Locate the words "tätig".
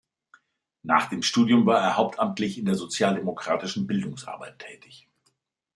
4.57-5.07